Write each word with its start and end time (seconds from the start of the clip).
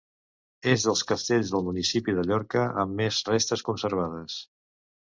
És 0.71 0.85
dels 0.87 1.03
castells 1.11 1.51
del 1.57 1.67
municipi 1.69 2.17
de 2.21 2.25
Llorca 2.31 2.65
amb 2.85 2.99
més 3.05 3.23
restes 3.31 3.67
conservades. 3.71 4.43